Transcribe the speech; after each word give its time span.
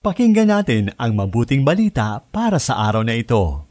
Pakinggan 0.00 0.48
natin 0.48 0.96
ang 0.96 1.12
mabuting 1.12 1.60
balita 1.60 2.24
para 2.32 2.56
sa 2.56 2.88
araw 2.88 3.04
na 3.04 3.20
ito. 3.20 3.68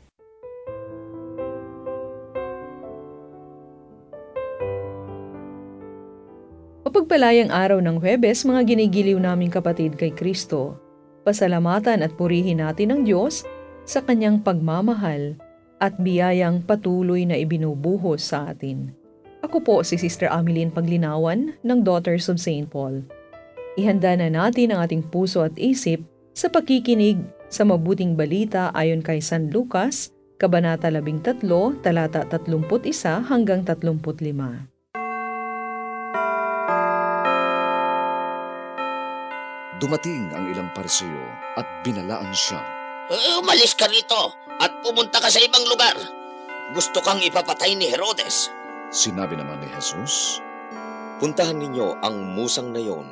Mapagpalayang 6.86 7.50
araw 7.50 7.82
ng 7.82 7.98
Huwebes, 7.98 8.46
mga 8.46 8.62
ginigiliw 8.62 9.18
naming 9.18 9.50
kapatid 9.50 9.98
kay 9.98 10.14
Kristo. 10.14 10.78
Pasalamatan 11.26 12.05
at 12.05 12.13
purihin 12.13 12.61
natin 12.61 12.93
ang 12.93 13.02
Diyos 13.02 13.41
sa 13.89 14.05
kanyang 14.05 14.46
pagmamahal 14.46 15.34
at 15.82 15.98
biyayang 15.98 16.61
patuloy 16.61 17.25
na 17.25 17.41
ibinubuhos 17.41 18.21
sa 18.21 18.54
atin. 18.54 18.93
Ako 19.41 19.66
po 19.66 19.82
si 19.82 19.98
Sister 19.98 20.30
Ameline 20.30 20.70
Paglinawan 20.70 21.57
ng 21.66 21.80
Daughters 21.82 22.30
of 22.30 22.38
St. 22.38 22.70
Paul. 22.70 23.02
Ihanda 23.82 24.14
na 24.14 24.30
natin 24.30 24.77
ang 24.77 24.86
ating 24.86 25.09
puso 25.09 25.41
at 25.41 25.57
isip 25.57 26.05
sa 26.39 26.47
pakikinig 26.47 27.19
sa 27.52 27.67
mabuting 27.67 28.16
balita 28.16 28.71
ayon 28.71 29.03
kay 29.03 29.20
San 29.20 29.52
Lucas, 29.52 30.16
Kabanata 30.39 30.88
13, 30.88 31.43
talata 31.84 32.23
31 32.23 33.27
hanggang 33.27 33.67
35. 33.67 34.71
Dumating 39.83 40.31
ang 40.31 40.47
ilang 40.47 40.71
parseyo 40.71 41.27
at 41.59 41.67
binalaan 41.83 42.31
siya. 42.31 42.63
Uh, 43.11 43.44
umalis 43.44 43.75
ka 43.75 43.91
rito 43.91 44.31
at 44.63 44.80
pumunta 44.80 45.19
ka 45.19 45.27
sa 45.27 45.44
ibang 45.44 45.67
lugar. 45.67 45.99
Gusto 46.71 47.03
kang 47.03 47.19
ipapatay 47.19 47.75
ni 47.75 47.91
Herodes. 47.91 48.47
Sinabi 48.95 49.35
naman 49.35 49.59
ni 49.59 49.67
Jesus, 49.75 50.39
Puntahan 51.19 51.59
ninyo 51.59 51.99
ang 51.99 52.31
musang 52.31 52.71
na 52.71 52.80
yon 52.80 53.03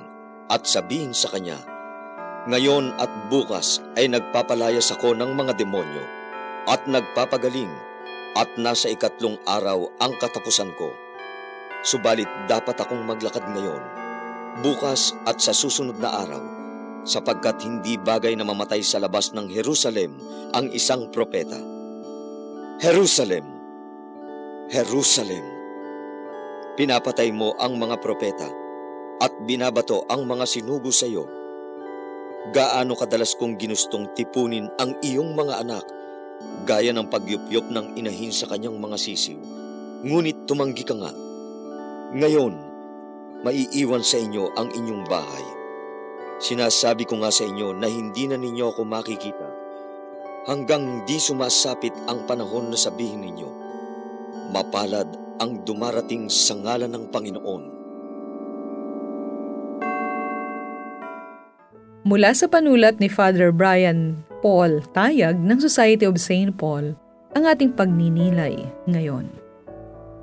at 0.47 0.63
sabihin 0.63 1.11
sa 1.11 1.27
kanya, 1.27 1.59
ngayon 2.47 2.95
at 2.95 3.11
bukas 3.27 3.83
ay 3.99 4.07
nagpapalayas 4.07 4.95
ako 4.95 5.11
ng 5.19 5.35
mga 5.35 5.59
demonyo 5.59 5.99
at 6.63 6.79
nagpapagaling 6.87 7.71
at 8.39 8.47
nasa 8.55 8.87
ikatlong 8.87 9.35
araw 9.43 9.91
ang 9.99 10.15
katapusan 10.15 10.71
ko. 10.79 10.87
Subalit 11.83 12.31
dapat 12.47 12.79
akong 12.79 13.03
maglakad 13.03 13.43
ngayon, 13.51 13.83
bukas 14.63 15.11
at 15.27 15.43
sa 15.43 15.51
susunod 15.51 15.99
na 15.99 16.07
araw, 16.07 16.43
sapagkat 17.03 17.67
hindi 17.67 17.99
bagay 17.99 18.31
na 18.39 18.47
mamatay 18.47 18.79
sa 18.79 19.03
labas 19.03 19.35
ng 19.35 19.51
Jerusalem 19.51 20.15
ang 20.55 20.71
isang 20.71 21.11
propeta. 21.11 21.59
Jerusalem! 22.79 23.43
Jerusalem! 24.71 25.45
Pinapatay 26.79 27.27
mo 27.35 27.59
ang 27.59 27.75
mga 27.75 27.99
propeta 27.99 28.47
at 29.19 29.33
binabato 29.43 30.07
ang 30.07 30.23
mga 30.23 30.47
sinugo 30.47 30.93
sa 30.95 31.09
iyo 31.09 31.36
gaano 32.53 32.93
kadalas 32.95 33.35
kong 33.35 33.59
ginustong 33.59 34.11
tipunin 34.15 34.71
ang 34.79 34.95
iyong 35.03 35.35
mga 35.35 35.63
anak, 35.63 35.85
gaya 36.63 36.93
ng 36.93 37.09
pagyupyop 37.09 37.67
ng 37.67 37.97
inahin 37.99 38.31
sa 38.31 38.47
kanyang 38.47 38.77
mga 38.77 38.97
sisiw. 38.97 39.39
Ngunit 40.05 40.45
tumanggi 40.45 40.85
ka 40.85 40.95
nga. 40.95 41.11
Ngayon, 42.13 42.53
maiiwan 43.41 44.05
sa 44.05 44.21
inyo 44.21 44.53
ang 44.55 44.71
inyong 44.71 45.03
bahay. 45.09 45.45
Sinasabi 46.37 47.09
ko 47.09 47.17
nga 47.19 47.33
sa 47.33 47.49
inyo 47.49 47.73
na 47.73 47.89
hindi 47.89 48.29
na 48.29 48.37
ninyo 48.37 48.65
ako 48.69 48.85
makikita 48.85 49.47
hanggang 50.47 51.03
di 51.03 51.19
sumasapit 51.19 51.91
ang 52.07 52.23
panahon 52.23 52.71
na 52.71 52.79
sabihin 52.79 53.19
ninyo, 53.19 53.49
mapalad 54.55 55.11
ang 55.43 55.61
dumarating 55.67 56.31
sa 56.31 56.55
ngalan 56.55 56.87
ng 56.87 57.05
Panginoon. 57.11 57.76
Mula 62.07 62.31
sa 62.31 62.47
panulat 62.47 63.03
ni 63.03 63.11
Father 63.11 63.51
Brian 63.51 64.15
Paul 64.39 64.79
Tayag 64.95 65.43
ng 65.43 65.59
Society 65.59 66.07
of 66.07 66.15
St. 66.15 66.55
Paul, 66.55 66.95
ang 67.35 67.43
ating 67.43 67.75
pagninilay 67.75 68.63
ngayon. 68.87 69.27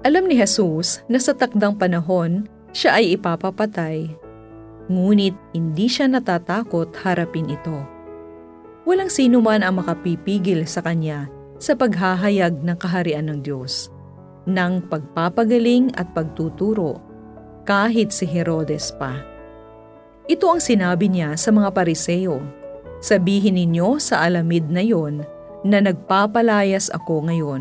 Alam 0.01 0.25
ni 0.25 0.33
Jesus 0.33 1.05
na 1.13 1.20
sa 1.20 1.36
takdang 1.36 1.77
panahon 1.77 2.48
siya 2.73 2.97
ay 2.97 3.20
ipapapatay, 3.20 4.08
ngunit 4.89 5.36
hindi 5.53 5.85
siya 5.85 6.08
natatakot 6.08 6.89
harapin 7.05 7.53
ito. 7.53 7.85
Walang 8.89 9.13
sino 9.13 9.45
man 9.45 9.61
ang 9.61 9.77
makapipigil 9.77 10.64
sa 10.64 10.81
kanya 10.81 11.29
sa 11.61 11.77
paghahayag 11.77 12.64
ng 12.64 12.81
kaharian 12.81 13.29
ng 13.29 13.45
Diyos, 13.45 13.92
ng 14.48 14.89
pagpapagaling 14.89 15.92
at 16.01 16.08
pagtuturo, 16.17 16.97
kahit 17.69 18.08
si 18.08 18.25
Herodes 18.25 18.89
pa. 18.97 19.33
Ito 20.24 20.57
ang 20.57 20.61
sinabi 20.64 21.12
niya 21.12 21.36
sa 21.36 21.52
mga 21.52 21.68
pariseo. 21.77 22.40
Sabihin 23.05 23.61
ninyo 23.61 24.01
sa 24.01 24.24
alamid 24.24 24.73
na 24.73 24.80
yon 24.80 25.20
na 25.61 25.85
nagpapalayas 25.85 26.89
ako 26.96 27.29
ngayon 27.29 27.61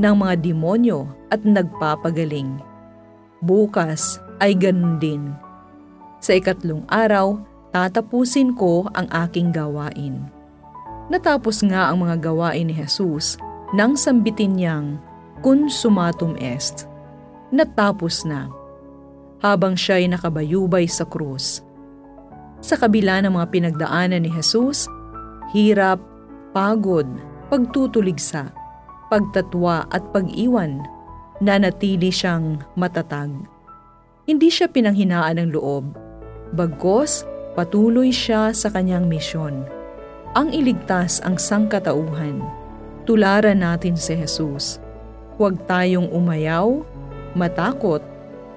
ng 0.00 0.14
mga 0.16 0.40
demonyo 0.40 1.04
at 1.28 1.44
nagpapagaling. 1.44 2.64
Bukas 3.44 4.16
ay 4.40 4.56
ganun 4.56 4.96
din. 4.96 5.36
Sa 6.24 6.32
ikatlong 6.32 6.88
araw, 6.88 7.44
tatapusin 7.76 8.56
ko 8.56 8.88
ang 8.96 9.04
aking 9.12 9.52
gawain. 9.52 10.24
Natapos 11.12 11.60
nga 11.60 11.92
ang 11.92 12.08
mga 12.08 12.24
gawain 12.24 12.72
ni 12.72 12.74
Jesus 12.76 13.36
nang 13.76 14.00
sambitin 14.00 14.56
niyang 14.56 14.96
kun 15.44 15.68
sumatum 15.68 16.40
est. 16.40 16.88
Natapos 17.52 18.24
na. 18.24 18.48
Habang 19.44 19.76
siya'y 19.76 20.08
nakabayubay 20.08 20.88
sa 20.90 21.04
krus, 21.04 21.67
sa 22.58 22.74
kabila 22.74 23.22
ng 23.22 23.32
mga 23.38 23.46
pinagdaanan 23.54 24.26
ni 24.26 24.30
Jesus, 24.30 24.90
hirap, 25.54 26.02
pagod, 26.50 27.06
pagtutuligsa, 27.48 28.50
pagtatwa 29.08 29.86
at 29.94 30.02
pag-iwan, 30.10 30.82
nanatili 31.38 32.10
siyang 32.10 32.58
matatag. 32.74 33.30
Hindi 34.28 34.50
siya 34.52 34.68
pinanghinaan 34.68 35.40
ng 35.40 35.50
loob, 35.54 35.96
bagkos 36.52 37.24
patuloy 37.56 38.12
siya 38.12 38.52
sa 38.52 38.68
kanyang 38.70 39.08
misyon. 39.08 39.64
Ang 40.36 40.52
iligtas 40.52 41.18
ang 41.24 41.40
sangkatauhan. 41.40 42.44
Tularan 43.08 43.64
natin 43.64 43.96
si 43.96 44.12
Jesus. 44.12 44.76
Huwag 45.40 45.56
tayong 45.64 46.12
umayaw, 46.12 46.84
matakot, 47.32 48.04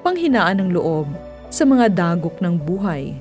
panghinaan 0.04 0.60
ng 0.60 0.70
loob 0.76 1.08
sa 1.48 1.64
mga 1.64 1.88
dagok 1.96 2.36
ng 2.44 2.60
buhay 2.60 3.16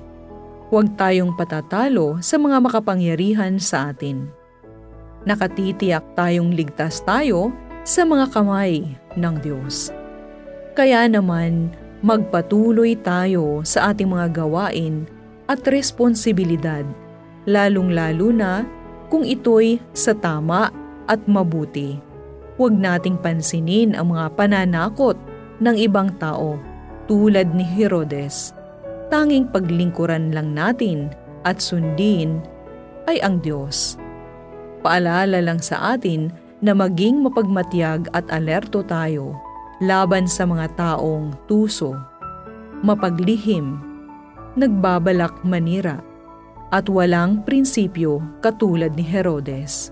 Huwag 0.71 0.95
tayong 0.95 1.35
patatalo 1.35 2.23
sa 2.23 2.39
mga 2.39 2.63
makapangyarihan 2.63 3.59
sa 3.59 3.91
atin. 3.91 4.31
Nakatitiyak 5.27 6.15
tayong 6.15 6.55
ligtas 6.55 7.03
tayo 7.03 7.51
sa 7.83 8.07
mga 8.07 8.31
kamay 8.31 8.87
ng 9.19 9.35
Diyos. 9.43 9.91
Kaya 10.79 11.11
naman, 11.11 11.75
magpatuloy 12.07 12.95
tayo 13.03 13.67
sa 13.67 13.91
ating 13.91 14.15
mga 14.15 14.47
gawain 14.47 15.11
at 15.51 15.59
responsibilidad, 15.67 16.87
lalong-lalo 17.51 18.31
na 18.31 18.63
kung 19.11 19.27
ito'y 19.27 19.83
sa 19.91 20.15
tama 20.15 20.71
at 21.11 21.19
mabuti. 21.27 21.99
Huwag 22.55 22.79
nating 22.79 23.19
pansinin 23.19 23.99
ang 23.99 24.15
mga 24.15 24.39
pananakot 24.39 25.19
ng 25.59 25.75
ibang 25.83 26.15
tao 26.23 26.63
tulad 27.11 27.51
ni 27.59 27.67
Herodes 27.67 28.60
tanging 29.11 29.51
paglingkuran 29.51 30.31
lang 30.31 30.55
natin 30.55 31.11
at 31.43 31.59
sundin 31.59 32.41
ay 33.11 33.19
ang 33.21 33.43
Diyos. 33.43 33.99
Paalala 34.81 35.43
lang 35.45 35.61
sa 35.61 35.99
atin 35.99 36.33
na 36.65 36.73
maging 36.73 37.21
mapagmatyag 37.27 38.09
at 38.15 38.25
alerto 38.33 38.81
tayo 38.87 39.37
laban 39.83 40.31
sa 40.31 40.47
mga 40.47 40.73
taong 40.79 41.35
tuso, 41.51 41.97
mapaglihim, 42.81 43.81
nagbabalak 44.55 45.43
manira, 45.43 46.01
at 46.71 46.87
walang 46.87 47.43
prinsipyo 47.43 48.23
katulad 48.41 48.95
ni 48.95 49.03
Herodes. 49.03 49.91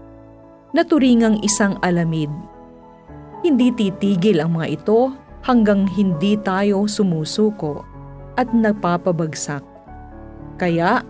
Naturingang 0.76 1.40
isang 1.42 1.80
alamid. 1.82 2.30
Hindi 3.42 3.72
titigil 3.74 4.38
ang 4.44 4.60
mga 4.60 4.78
ito 4.78 5.10
hanggang 5.42 5.88
hindi 5.88 6.36
tayo 6.38 6.84
sumusuko 6.84 7.97
at 8.38 8.48
nagpapabagsak. 8.54 9.66
Kaya, 10.56 11.02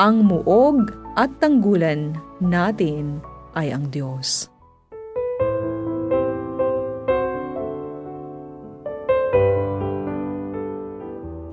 ang 0.00 0.24
muog 0.24 0.90
at 1.20 1.28
tanggulan 1.40 2.16
natin 2.40 3.20
ay 3.52 3.72
ang 3.72 3.92
Diyos. 3.92 4.48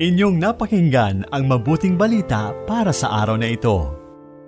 Inyong 0.03 0.35
napakinggan 0.35 1.23
ang 1.31 1.47
mabuting 1.47 1.95
balita 1.95 2.51
para 2.67 2.91
sa 2.91 3.23
araw 3.23 3.39
na 3.39 3.55
ito. 3.55 3.87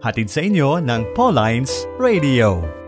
Hatid 0.03 0.27
sa 0.27 0.43
inyo 0.43 0.83
ng 0.83 1.15
Pauline's 1.15 1.87
Radio. 1.95 2.84